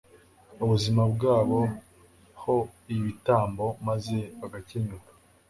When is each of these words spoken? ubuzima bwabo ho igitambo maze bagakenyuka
ubuzima 0.63 1.01
bwabo 1.13 1.59
ho 2.41 2.55
igitambo 2.95 3.65
maze 3.87 4.17
bagakenyuka 4.39 5.11